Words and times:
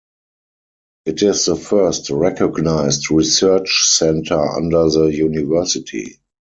It 1.05 1.21
is 1.21 1.45
the 1.45 1.55
first 1.55 2.09
recognized 2.09 3.11
research 3.11 3.87
center 3.87 4.41
under 4.57 4.89
the 4.89 5.13
university. 5.13 6.17